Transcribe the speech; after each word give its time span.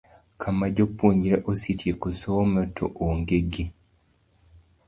Kama 0.43 0.65
japuonjre 0.77 1.37
osetieko 1.51 2.07
somo 2.21 2.61
to 2.75 2.85
oonge 3.05 3.39
gi 3.51 3.65